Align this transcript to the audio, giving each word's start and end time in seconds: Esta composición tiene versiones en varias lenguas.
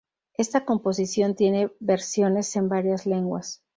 Esta 0.33 0.65
composición 0.65 1.35
tiene 1.35 1.71
versiones 1.79 2.55
en 2.55 2.69
varias 2.69 3.05
lenguas. 3.05 3.61